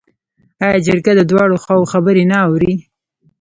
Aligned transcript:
آیا 0.65 0.77
جرګه 0.87 1.11
د 1.15 1.21
دواړو 1.31 1.61
خواوو 1.63 1.89
خبرې 1.93 2.23
نه 2.31 2.37
اوري؟ 2.45 2.73